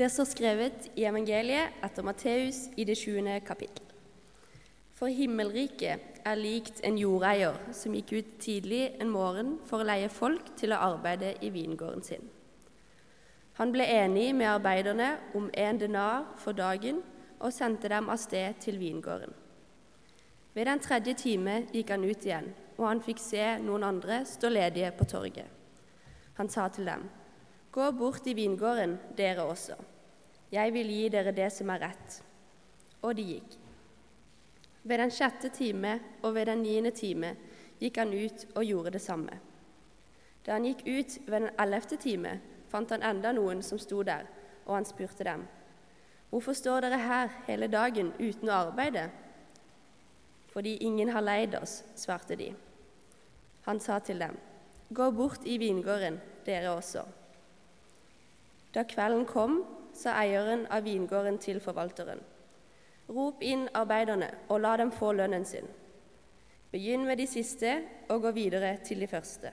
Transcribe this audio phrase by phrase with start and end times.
[0.00, 3.34] Det står skrevet i evangeliet etter Matteus i det 20.
[3.44, 3.84] kapittel.
[4.96, 10.08] For himmelriket er likt en jordeier som gikk ut tidlig en morgen for å leie
[10.08, 12.24] folk til å arbeide i vingården sin.
[13.60, 17.04] Han ble enig med arbeiderne om en denar for dagen
[17.36, 19.36] og sendte dem av sted til vingården.
[20.56, 24.48] Ved den tredje time gikk han ut igjen, og han fikk se noen andre stå
[24.48, 25.56] ledige på torget.
[26.40, 27.10] Han sa til dem,
[27.70, 29.76] Gå bort i vingården, dere også.
[30.50, 32.16] Jeg vil gi dere det som er rett.
[33.06, 33.52] Og de gikk.
[34.82, 37.34] Ved den sjette time og ved den niende time
[37.80, 39.38] gikk han ut og gjorde det samme.
[40.46, 42.38] Da han gikk ut ved den ellevte time,
[42.72, 44.26] fant han enda noen som sto der,
[44.66, 45.46] og han spurte dem,
[46.30, 49.08] Hvorfor står dere her hele dagen uten å arbeide?
[50.52, 52.52] Fordi ingen har leid oss, svarte de.
[53.66, 54.36] Han sa til dem,
[54.94, 57.02] Gå bort i vingården, dere også.
[58.74, 59.60] Da kvelden kom,
[59.94, 62.20] sa eieren av vingården til forvalteren.
[63.10, 65.66] Rop inn arbeiderne og la dem få lønnen sin.
[66.70, 69.50] Begynn med de siste og gå videre til de første.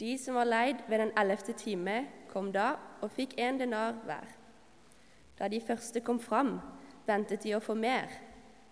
[0.00, 4.24] De som var leid ved den ellevte time, kom da og fikk en denar hver.
[5.38, 6.56] Da de første kom fram,
[7.06, 8.08] ventet de å få mer,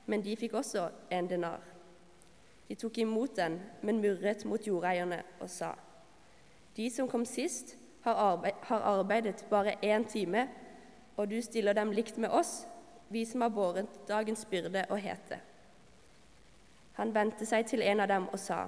[0.06, 1.60] men de fikk også en denar.
[2.68, 5.74] De tok imot den, men murret mot jordeierne og sa:"
[6.76, 10.48] De som kom sist, har arbeidet bare én time,
[11.16, 12.66] og du stiller dem likt med oss,
[13.08, 15.38] vi som har båret dagens byrde og hete.
[16.92, 18.66] Han vendte seg til en av dem og sa,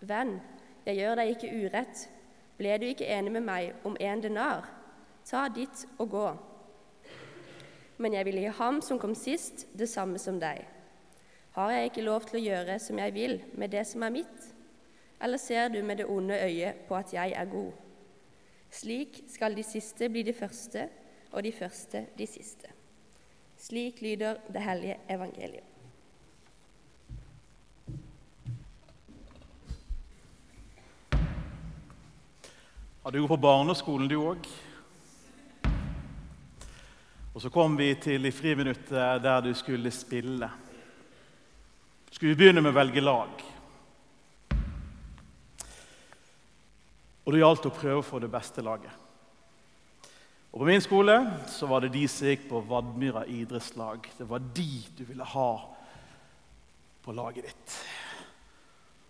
[0.00, 0.40] Venn,
[0.86, 2.02] jeg gjør deg ikke urett.
[2.56, 4.68] Ble du ikke enig med meg om en denar?
[5.26, 6.26] Ta ditt og gå.
[7.98, 10.62] Men jeg vil gi ham som kom sist, det samme som deg.
[11.56, 14.46] Har jeg ikke lov til å gjøre som jeg vil med det som er mitt?
[15.22, 17.85] Eller ser du med det onde øyet på at jeg er god?
[18.76, 20.88] Slik skal de siste bli de første,
[21.32, 22.68] og de første de siste.
[23.56, 25.64] Slik lyder det hellige evangeliet.
[33.02, 34.48] Har du gått på barneskolen, du òg?
[37.32, 40.50] Og så kom vi til i friminuttet der du skulle spille.
[42.10, 43.45] Skulle vi begynne med å velge lag?
[47.26, 49.02] Og det gjaldt å prøve å få det beste laget.
[50.52, 51.18] Og På min skole
[51.50, 54.06] så var det de som gikk på Vadmyra idrettslag.
[54.16, 55.50] Det var de du ville ha
[57.04, 57.74] på laget ditt.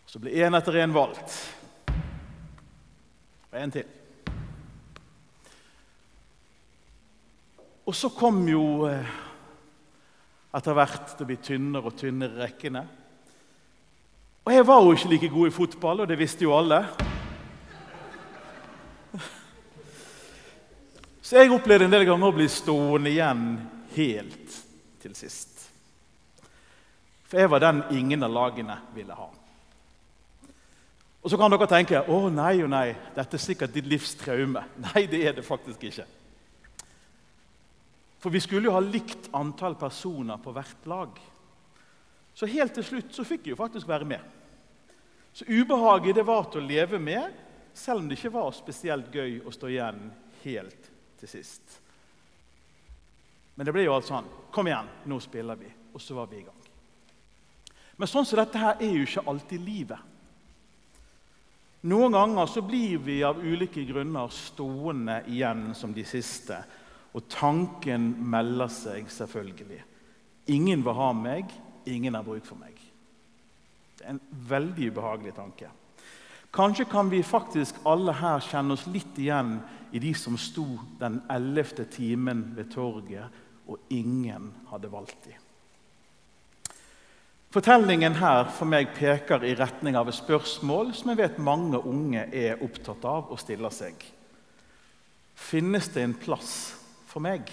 [0.08, 1.36] Så ble én etter én valgt.
[3.52, 3.86] Og en til.
[7.86, 9.16] Og så kom jo eh,
[10.56, 12.82] etter hvert til å bli tynnere og tynnere rekkene.
[14.46, 16.82] Og jeg var jo ikke like god i fotball, og det visste jo alle.
[21.26, 23.56] Så jeg opplevde en del ganger å bli stående igjen
[23.96, 24.52] helt
[25.02, 25.64] til sist.
[27.26, 29.26] For jeg var den ingen av lagene ville ha.
[31.26, 34.62] Og Så kan dere tenke å nei og nei, dette er sikkert ditt livs traume.
[34.86, 36.06] Nei, det er det faktisk ikke.
[38.22, 41.18] For vi skulle jo ha likt antall personer på hvert lag.
[42.38, 44.22] Så helt til slutt så fikk jeg jo faktisk være med.
[45.34, 47.34] Så ubehaget det var til å leve med,
[47.74, 50.12] selv om det ikke var spesielt gøy å stå igjen
[50.44, 51.80] helt til sist.
[53.56, 54.28] Men det ble jo alt sånn.
[54.52, 55.70] Kom igjen, nå spiller vi.
[55.96, 56.62] Og så var vi i gang.
[57.96, 60.12] Men sånn som dette her er jo ikke alltid livet.
[61.86, 66.58] Noen ganger så blir vi av ulike grunner stående igjen som de siste.
[67.16, 69.80] Og tanken melder seg selvfølgelig.
[70.52, 71.52] Ingen vil ha meg,
[71.88, 72.76] ingen har bruk for meg.
[73.96, 75.70] Det er en veldig ubehagelig tanke.
[76.56, 79.58] Kanskje kan vi faktisk alle her kjenne oss litt igjen
[79.92, 80.64] i de som sto
[80.96, 85.42] den ellevte timen ved torget, og ingen hadde valgt dem.
[87.52, 92.26] Fortellingen her for meg peker i retning av et spørsmål som jeg vet mange unge
[92.32, 94.00] er opptatt av og stiller seg.
[95.36, 96.50] Finnes det en plass
[97.08, 97.52] for meg?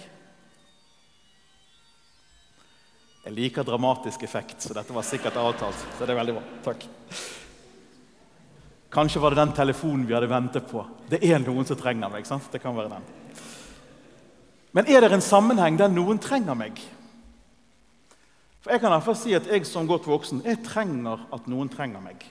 [3.24, 5.88] Jeg liker dramatisk effekt, så dette var sikkert avtalt.
[5.98, 6.44] så det er veldig bra.
[6.72, 6.92] Takk.
[8.94, 10.84] Kanskje var det den telefonen vi hadde ventet på.
[11.10, 12.28] Det er noen som trenger meg.
[12.30, 12.52] sant?
[12.52, 13.08] Det kan være den.
[14.74, 16.78] Men er det en sammenheng der noen trenger meg?
[18.62, 21.50] For Jeg kan i hvert fall si at jeg som godt voksen jeg trenger at
[21.52, 22.22] noen trenger meg.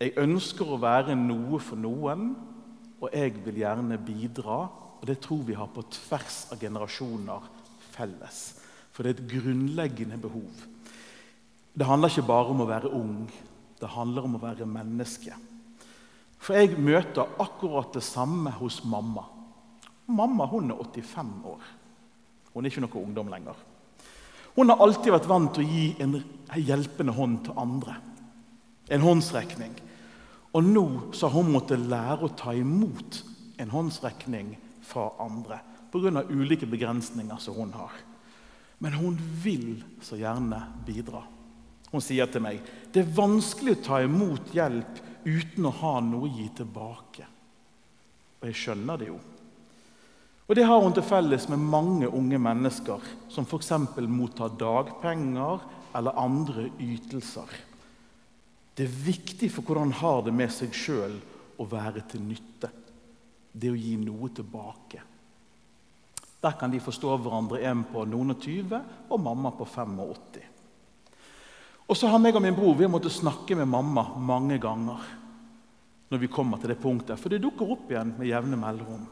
[0.00, 2.34] Jeg ønsker å være noe for noen,
[3.00, 4.58] og jeg vil gjerne bidra.
[5.00, 7.48] Og det tror vi har på tvers av generasjoner
[7.94, 8.40] felles.
[8.92, 10.66] For det er et grunnleggende behov.
[11.76, 13.26] Det handler ikke bare om å være ung.
[13.80, 15.36] Det handler om å være menneske.
[16.40, 19.24] For jeg møter akkurat det samme hos mamma
[20.06, 21.62] Mamma hun er 85 år.
[22.54, 23.56] Hun er ikke noe ungdom lenger.
[24.54, 26.14] Hun har alltid vært vant til å gi en
[26.54, 27.96] hjelpende hånd til andre.
[28.86, 29.74] En håndsrekning.
[30.54, 33.18] Og nå så har hun måttet lære å ta imot
[33.58, 34.54] en håndsrekning
[34.86, 35.58] fra andre
[35.90, 36.22] pga.
[36.30, 37.92] ulike begrensninger som hun har.
[38.78, 41.22] Men hun vil så gjerne bidra.
[41.92, 46.28] Hun sier til meg det er vanskelig å ta imot hjelp uten å ha noe
[46.28, 47.26] å gi tilbake.
[48.40, 49.18] Og jeg skjønner det jo.
[50.46, 53.72] Og Det har hun til felles med mange unge mennesker som f.eks.
[54.06, 55.64] mottar dagpenger
[55.96, 57.50] eller andre ytelser.
[58.76, 61.16] Det er viktig for hvordan han har det med seg sjøl
[61.58, 62.70] å være til nytte.
[63.52, 65.02] Det å gi noe tilbake.
[66.44, 70.55] Der kan de forstå hverandre, en på noen og tyve og mamma på 85.
[71.86, 75.04] Og så har meg og min bror vi har måttet snakke med mamma mange ganger
[76.10, 79.06] når vi kommer til det punktet, for det dukker opp igjen med jevne mellomrom.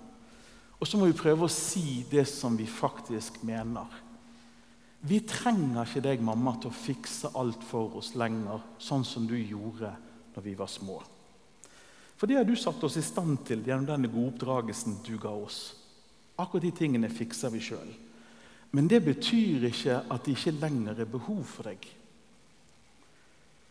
[0.79, 3.89] Og så må vi prøve å si det som vi faktisk mener.
[5.05, 9.35] Vi trenger ikke deg, mamma, til å fikse alt for oss lenger, sånn som du
[9.37, 9.91] gjorde
[10.35, 11.01] når vi var små.
[12.15, 15.35] For det har du satt oss i stand til gjennom denne gode oppdragelsen du ga
[15.35, 15.75] oss.
[16.39, 17.91] Akkurat de tingene fikser vi sjøl.
[18.75, 21.85] Men det betyr ikke at det ikke lenger er behov for deg.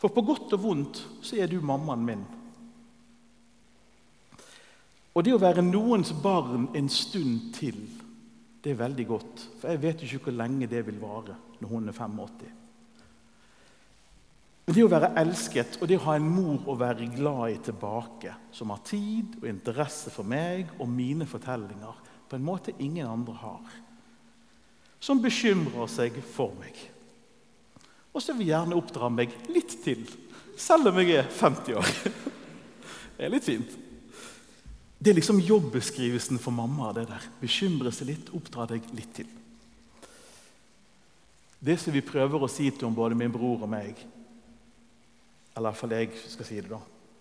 [0.04, 2.24] For på godt og vondt så er du mammaen min.
[5.14, 7.78] Og det å være noens barn en stund til,
[8.60, 9.46] det er veldig godt.
[9.62, 12.52] For jeg vet ikke hvor lenge det vil vare når hun er 85.
[14.66, 17.62] Men det å være elsket og det å ha en mor å være glad i
[17.64, 23.08] tilbake, som har tid og interesse for meg og mine fortellinger, på en måte ingen
[23.08, 23.80] andre har.
[25.00, 26.76] Som bekymrer seg for meg.
[28.14, 30.06] Og så vil gjerne oppdra meg litt til,
[30.60, 31.96] selv om jeg er 50 år.
[33.18, 33.74] Det er litt fint.
[35.04, 36.94] Det er liksom jobbeskrivelsen for mamma.
[36.94, 37.26] det der.
[37.42, 39.28] Bekymre seg litt, oppdra deg litt til.
[41.60, 44.00] Det som vi prøver å si til om både min bror og meg,
[45.54, 46.80] eller iallfall jeg skal si det, da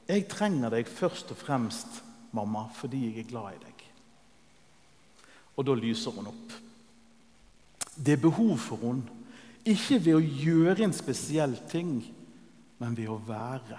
[0.09, 2.01] Jeg trenger deg først og fremst,
[2.33, 3.85] mamma, fordi jeg er glad i deg.
[5.57, 6.57] Og da lyser hun opp.
[7.95, 9.05] Det er behov for hun,
[9.69, 12.01] ikke ved å gjøre en spesiell ting,
[12.81, 13.79] men ved å være.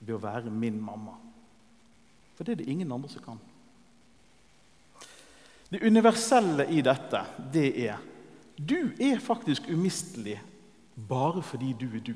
[0.00, 1.16] Ved å være min mamma.
[2.36, 3.40] For det er det ingen andre som kan.
[5.68, 7.98] Det universelle i dette, det er
[8.58, 10.40] du er faktisk umistelig
[11.08, 12.14] bare fordi du er du.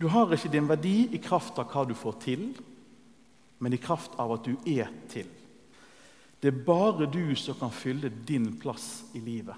[0.00, 2.46] Du har ikke din verdi i kraft av hva du får til,
[3.60, 5.28] men i kraft av at du er til.
[6.40, 9.56] Det er bare du som kan fylle din plass i livet.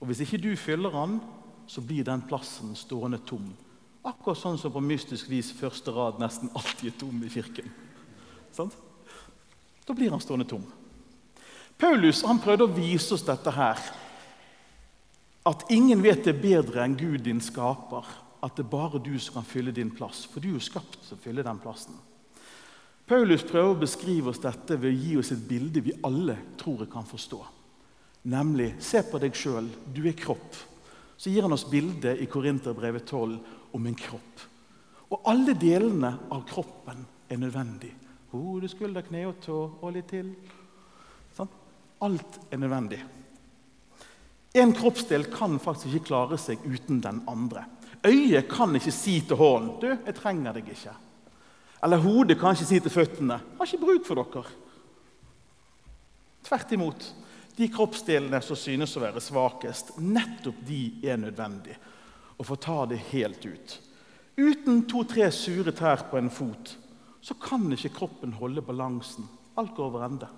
[0.00, 1.20] Og Hvis ikke du fyller den,
[1.66, 3.48] så blir den plassen stående tom
[4.06, 7.66] Akkurat sånn som på mystisk vis første rad nesten alltid er tom i kirken.
[8.54, 8.70] Sånn?
[9.82, 10.62] Da blir han stående tom.
[11.74, 13.80] Paulus han prøvde å vise oss dette her.
[15.46, 18.06] At ingen vet det bedre enn Gud, din skaper.
[18.46, 20.22] At det er bare du som kan fylle din plass.
[20.30, 21.98] For du er jo skapt til å fylle den plassen.
[23.06, 26.82] Paulus prøver å beskrive oss dette ved å gi oss et bilde vi alle tror
[26.82, 27.42] jeg kan forstå.
[28.26, 29.68] Nemlig se på deg sjøl.
[29.94, 30.56] Du er kropp.
[31.16, 33.36] Så gir han oss bildet i Korinterbrevet 12
[33.76, 34.46] om en kropp.
[35.14, 37.92] Og alle delene av kroppen er nødvendig.
[38.32, 40.32] Hode, skulder, kne og tå og litt til.
[41.36, 41.52] Sånn?
[42.04, 42.98] Alt er nødvendig.
[44.56, 47.66] En kroppsdel kan faktisk ikke klare seg uten den andre.
[48.06, 50.96] Øyet kan ikke si til hånden 'Du, jeg trenger deg ikke'.
[51.84, 54.50] Eller hodet kan ikke si til føttene har ikke bruk for dere'.
[56.42, 57.14] Tvert imot.
[57.56, 61.78] De kroppsdelene som synes å være svakest, nettopp de er nødvendige
[62.36, 63.76] å få ta det helt ut.
[64.36, 66.74] Uten to-tre sure tær på en fot
[67.24, 69.24] så kan ikke kroppen holde balansen.
[69.56, 70.28] Alt går over ende.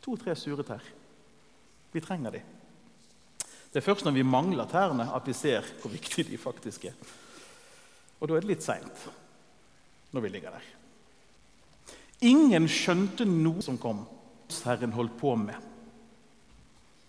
[0.00, 0.82] To-tre sure tær.
[1.92, 2.40] Vi trenger de.
[3.70, 6.96] Det er først når vi mangler tærne, at vi ser hvor viktige de faktisk er.
[8.18, 9.04] Og da er det litt seint
[10.10, 10.64] når vi ligger der.
[12.26, 14.02] Ingen skjønte noe som kom.
[14.64, 15.56] Herren holdt på med.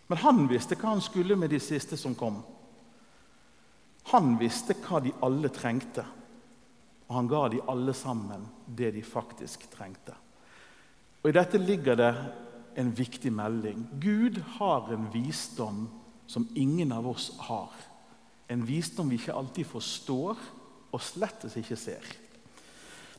[0.08, 2.42] Men han visste hva han skulle med de siste som kom.
[4.12, 6.04] Han visste hva de alle trengte,
[7.08, 10.16] og han ga de alle sammen det de faktisk trengte.
[11.22, 12.12] Og I dette ligger det
[12.82, 13.86] en viktig melding.
[14.02, 15.86] Gud har en visdom
[16.28, 17.72] som ingen av oss har.
[18.48, 20.40] En visdom vi ikke alltid forstår
[20.92, 22.04] og slettes ikke ser.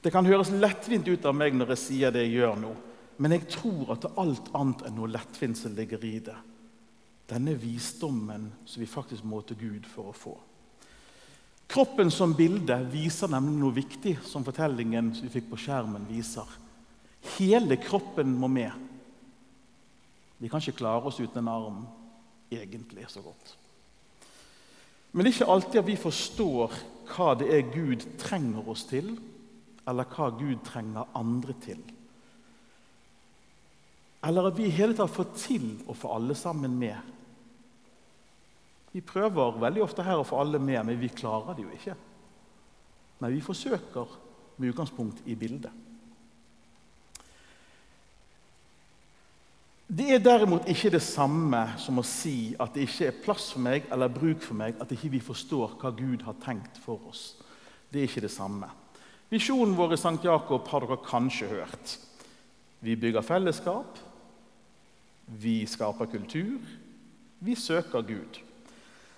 [0.03, 2.73] Det kan høres lettvint ut av meg når jeg sier det jeg gjør nå,
[3.19, 6.39] men jeg tror at alt annet enn noe lettvint som ligger i det
[7.33, 10.35] denne visdommen som vi faktisk må til Gud for å få.
[11.73, 16.49] Kroppen som bilde viser nemlig noe viktig, som fortellingen som vi fikk på skjermen, viser.
[17.39, 18.73] Hele kroppen må med.
[20.43, 21.83] Vi kan ikke klare oss uten en arm
[22.53, 23.55] egentlig så godt.
[25.13, 26.77] Men det er ikke alltid at vi forstår
[27.13, 29.15] hva det er Gud trenger oss til,
[29.89, 31.81] eller hva Gud trenger andre til.
[34.23, 37.13] Eller at vi i hele tatt får til å få alle sammen med.
[38.93, 41.97] Vi prøver veldig ofte her å få alle med, men vi klarer det jo ikke.
[43.23, 44.19] Men vi forsøker
[44.59, 45.73] med utgangspunkt i bildet.
[49.93, 53.65] Det er derimot ikke det samme som å si at det ikke er plass for
[53.65, 57.35] meg eller bruk for meg, at ikke vi forstår hva Gud har tenkt for oss.
[57.93, 58.71] Det er ikke det samme.
[59.33, 60.17] Visjonen vår i St.
[60.25, 61.97] Jakob har dere kanskje hørt.
[62.81, 64.01] Vi bygger fellesskap,
[65.39, 66.61] vi skaper kultur,
[67.39, 68.41] vi søker Gud.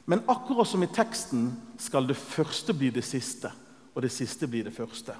[0.04, 1.49] Men akkurat som i teksten
[1.80, 3.50] skal det første bli det siste,
[3.94, 5.16] og det siste bli det første.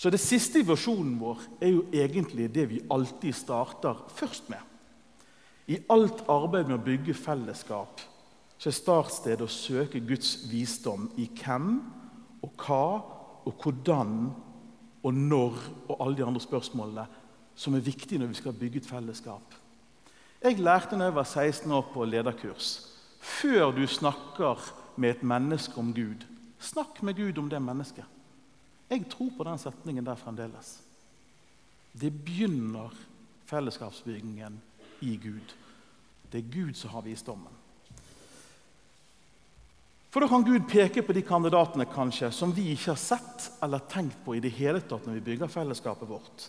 [0.00, 4.60] Så det siste i versjonen vår er jo egentlig det vi alltid starter først med.
[5.68, 8.00] I alt arbeid med å bygge fellesskap
[8.60, 11.74] så er startstedet å søke Guds visdom i hvem
[12.44, 12.84] og hva
[13.48, 14.14] og hvordan
[15.00, 17.06] og når og alle de andre spørsmålene
[17.60, 19.56] som er viktig når vi skal bygge et fellesskap.
[20.40, 22.70] Jeg lærte da jeg var 16 år på lederkurs
[23.20, 24.62] før du snakker
[24.96, 26.24] med et menneske om Gud,
[26.56, 28.04] snakk med Gud om det mennesket.
[28.90, 30.78] Jeg tror på den setningen der fremdeles.
[31.92, 32.94] Det begynner
[33.50, 34.56] fellesskapsbyggingen
[35.04, 35.54] i Gud.
[36.32, 37.52] Det er Gud som har visdommen.
[40.10, 43.78] For Da kan Gud peke på de kandidatene kanskje, som vi ikke har sett eller
[43.78, 46.48] tenkt på i det hele tatt når vi bygger fellesskapet vårt.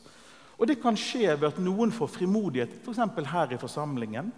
[0.61, 2.99] Og Det kan skje ved at noen får frimodighet, f.eks.
[3.31, 4.29] her i forsamlingen,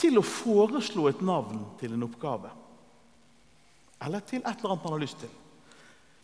[0.00, 2.48] til å foreslå et navn til en oppgave.
[4.00, 5.34] Eller til et eller annet man har lyst til.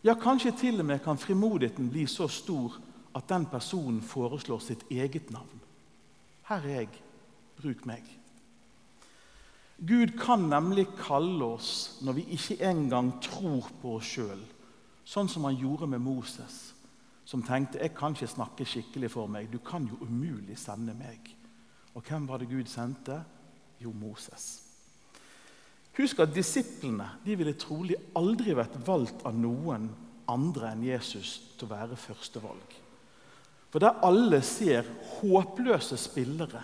[0.06, 2.78] Ja, kanskje til og med kan frimodigheten bli så stor
[3.16, 5.60] at den personen foreslår sitt eget navn.
[6.48, 7.02] Her er jeg.
[7.60, 8.04] Bruk meg.
[9.76, 14.40] Gud kan nemlig kalle oss når vi ikke engang tror på oss sjøl,
[15.04, 16.72] sånn som han gjorde med Moses,
[17.26, 19.50] som tenkte jeg kan ikke snakke skikkelig for meg.
[19.50, 21.32] Du kan jo umulig sende meg.
[21.96, 23.18] Og hvem var det Gud sendte?
[23.82, 24.62] Jo, Moses.
[25.96, 29.88] Husk at disiplene de ville trolig aldri vært valgt av noen
[30.30, 32.74] andre enn Jesus til å være førstevalg.
[33.72, 34.86] For der alle ser
[35.18, 36.62] håpløse spillere,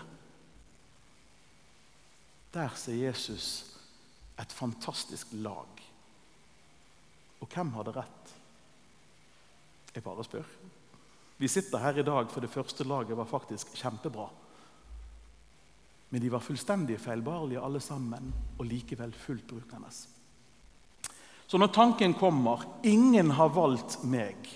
[2.53, 3.47] der ser Jesus
[4.39, 5.81] et fantastisk lag.
[7.41, 8.33] Og hvem hadde rett?
[9.93, 10.47] Jeg bare spør.
[11.37, 14.29] Vi sitter her i dag, for det første laget var faktisk kjempebra.
[16.09, 19.89] Men de var fullstendig feilbarlige alle sammen, og likevel fullt brukende.
[21.47, 24.49] Så når tanken kommer 'ingen har valgt meg',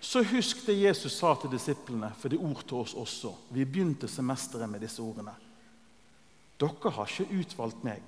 [0.00, 3.34] så husk det Jesus sa til disiplene, for det er ord til oss også.
[3.50, 5.34] Vi begynte semesteret med disse ordene.
[6.60, 8.02] Dere har ikke utvalgt meg.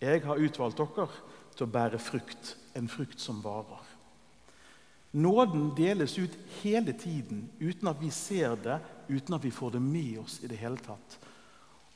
[0.00, 1.08] Jeg har utvalgt dere
[1.56, 3.91] til å bære frukt, en frukt som varer.
[5.12, 8.78] Nåden deles ut hele tiden uten at vi ser det,
[9.08, 11.18] uten at vi får det med oss i det hele tatt.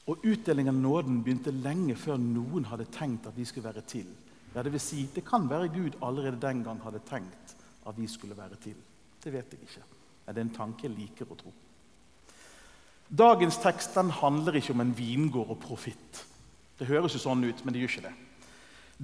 [0.07, 4.11] Og Utdelingen av nåden begynte lenge før noen hadde tenkt at vi skulle være til.
[4.53, 7.57] Ja, det, vil si, det kan være Gud allerede den gang hadde tenkt
[7.87, 8.77] at vi skulle være til.
[9.23, 9.83] Det vet jeg ikke.
[10.27, 11.55] Men det er en tanke jeg liker å tro.
[13.07, 16.23] Dagens tekst den handler ikke om en vingård og profitt.
[16.77, 18.15] Det høres jo sånn ut, men det gjør ikke det.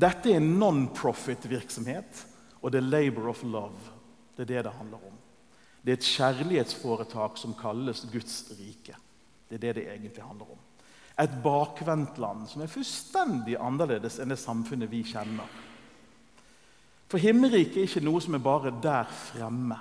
[0.05, 2.23] Dette er en non-profit-virksomhet,
[2.61, 3.93] og det er labor of love.
[4.37, 5.17] Det er det det handler om.
[5.83, 8.97] Det er et kjærlighetsforetak som kalles Guds rike.
[9.49, 10.61] Det er det det egentlig handler om
[11.21, 15.49] et bakvendt land som er fullstendig annerledes enn det samfunnet vi kjenner.
[17.13, 19.77] For himmelriket er ikke noe som er bare der fremme.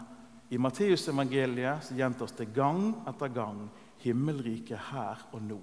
[0.51, 3.63] I Matteusevangeliet gjentas det gang etter gang
[4.03, 5.61] himmelriket her og nå.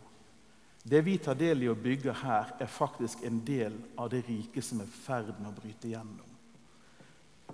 [0.89, 4.65] Det vi tar del i å bygge her, er faktisk en del av det riket
[4.65, 6.28] som er i ferd med å bryte gjennom.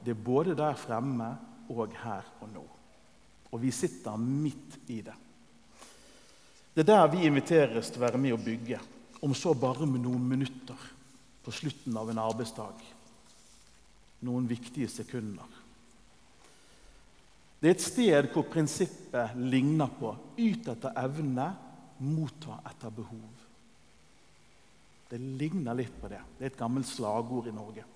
[0.04, 1.30] Det er både der fremme
[1.72, 2.64] og her og nå.
[3.54, 5.14] Og vi sitter midt i det.
[6.74, 8.80] Det er der vi inviteres til å være med og bygge,
[9.24, 10.88] om så bare med noen minutter
[11.44, 12.82] på slutten av en arbeidsdag.
[14.26, 15.60] Noen viktige sekunder.
[17.60, 21.46] Det er et sted hvor prinsippet ligner på yt etter evne,
[22.04, 23.44] motta etter behov.
[25.08, 26.20] Det ligner litt på det.
[26.36, 27.86] Det er et gammelt slagord i Norge.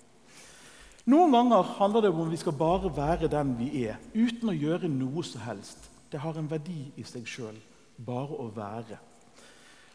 [1.09, 4.89] Noen ganger handler det om vi skal bare være den vi er, uten å gjøre
[4.91, 5.87] noe som helst.
[6.11, 7.57] Det har en verdi i seg sjøl
[8.05, 8.97] bare å være.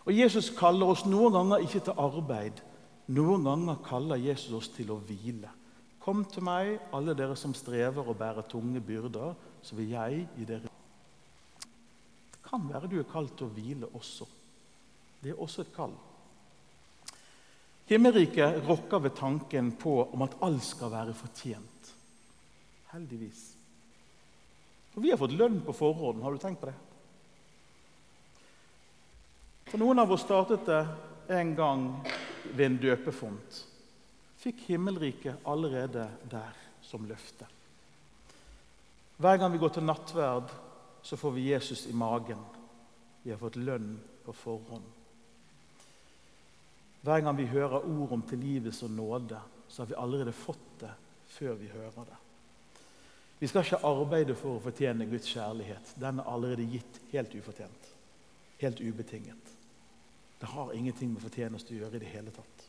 [0.05, 2.59] Og Jesus kaller oss noen ganger ikke til arbeid.
[3.15, 5.53] Noen ganger kaller Jesus oss til å hvile.
[6.03, 10.49] Kom til meg, alle dere som strever og bærer tunge byrder, så vil jeg gi
[10.49, 10.73] dere
[12.33, 14.27] Det kan være du er kalt til å hvile også.
[15.23, 15.95] Det er også et kall.
[17.87, 21.91] Himmelriket rokker ved tanken på om at alt skal være fortjent.
[22.95, 23.43] Heldigvis.
[24.95, 26.23] Og vi har fått lønn på forhånd.
[26.23, 26.77] Har du tenkt på det?
[29.69, 30.81] For Noen av oss startet det
[31.35, 31.87] en gang
[32.53, 33.61] ved en døpefont.
[34.39, 37.49] Fikk himmelriket allerede der som løfte.
[39.17, 40.53] Hver gang vi går til nattverd,
[41.03, 42.41] så får vi Jesus i magen.
[43.23, 44.87] Vi har fått lønn på forhånd.
[47.05, 50.93] Hver gang vi hører ord om tilgivelse og nåde, så har vi allerede fått det
[51.35, 52.21] før vi hører det.
[53.39, 55.91] Vi skal ikke arbeide for å fortjene Guds kjærlighet.
[56.01, 57.91] Den er allerede gitt helt ufortjent.
[58.63, 59.51] Helt ubetinget.
[60.41, 62.65] Det har ingenting med fortjeneste å gjøre i det hele tatt.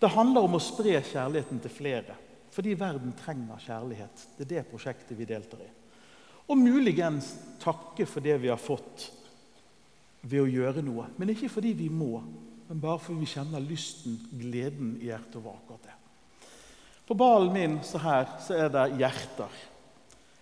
[0.00, 2.16] Det handler om å spre kjærligheten til flere,
[2.50, 4.26] fordi verden trenger kjærlighet.
[4.36, 5.70] Det er det prosjektet vi deltar i.
[6.50, 9.10] Og muligens takke for det vi har fått
[10.22, 12.16] ved å gjøre noe, men ikke fordi vi må,
[12.70, 15.94] men bare fordi vi kjenner lysten, gleden i hjertet over akkurat det.
[17.08, 19.56] På ballen min så her så er det hjerter.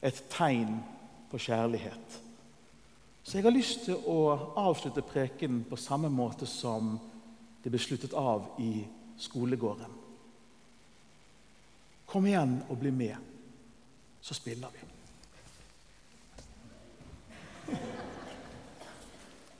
[0.05, 0.75] Et tegn
[1.31, 2.19] på kjærlighet.
[3.25, 4.19] Så jeg har lyst til å
[4.61, 6.99] avslutte preken på samme måte som
[7.65, 8.85] det ble sluttet av i
[9.25, 9.97] skolegården.
[12.13, 13.17] Kom igjen og bli med,
[14.21, 14.85] så spiller vi.